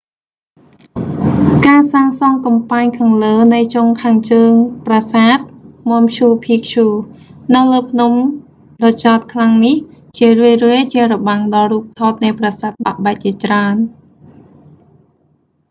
[1.67, 4.51] ការសាងសង់កំពែងខាងលើនៃចុងខាងជើង
[4.87, 5.37] ប្រសាទ
[5.89, 8.11] ម៉ាំឈូ ភីកឈូ machu picchu នៅលើភ្នំ
[8.83, 9.75] ដ៏ចោទខ្លាំងនេះ
[10.17, 13.75] ជារឿយៗជារបាំងដល់រូបថតនៃប្រសាទបាក់បែកជាច្រើន